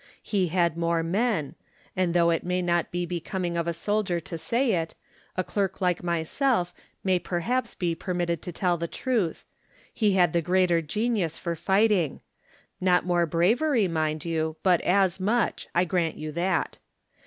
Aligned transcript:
He 0.23 0.47
had 0.47 0.77
more 0.77 1.03
men; 1.03 1.53
and 1.95 2.15
though 2.15 2.31
it 2.31 2.43
may 2.43 2.63
not 2.63 2.89
be 2.89 3.05
becoming 3.05 3.55
of 3.55 3.67
a 3.67 3.71
soldier 3.71 4.19
to 4.21 4.35
say 4.35 4.71
it, 4.71 4.95
a 5.37 5.43
clerk 5.43 5.79
like 5.79 6.01
myself 6.01 6.73
may 7.03 7.19
perhaps 7.19 7.75
be 7.75 7.93
per 7.93 8.11
Digitized 8.11 8.17
by 8.17 8.17
Google 8.17 8.17
THE 8.17 8.17
NINTH 8.17 8.17
MAN 8.17 8.37
nutted 8.37 8.41
to 8.55 8.59
tell 8.59 8.77
the 8.77 8.87
truth: 8.87 9.45
he 9.93 10.11
had 10.13 10.33
the 10.33 10.41
greater 10.41 10.81
genius 10.81 11.37
for 11.37 11.55
fighting— 11.55 12.21
^not 12.83 13.03
more 13.03 13.27
bravery, 13.27 13.87
mind 13.87 14.25
you, 14.25 14.55
but 14.63 14.81
as 14.81 15.19
much; 15.19 15.67
I 15.75 15.85
grant 15.85 16.15
you 16.17 16.31
that. 16.31 16.79